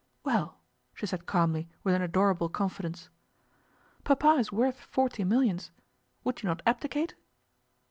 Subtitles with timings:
[0.23, 0.57] 'Well!'
[0.95, 3.09] she said calmly, with an adorable confidence.
[4.03, 5.69] 'Papa is worth forty millions.
[6.23, 7.13] Would you not abdicate?